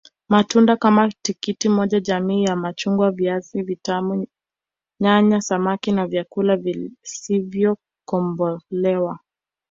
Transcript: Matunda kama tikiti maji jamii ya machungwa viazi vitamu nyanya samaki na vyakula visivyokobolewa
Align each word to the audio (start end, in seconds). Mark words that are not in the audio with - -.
Matunda 0.29 0.77
kama 0.77 1.11
tikiti 1.21 1.69
maji 1.69 2.01
jamii 2.01 2.43
ya 2.43 2.55
machungwa 2.55 3.11
viazi 3.11 3.61
vitamu 3.61 4.27
nyanya 4.99 5.41
samaki 5.41 5.91
na 5.91 6.07
vyakula 6.07 6.57
visivyokobolewa 6.57 9.19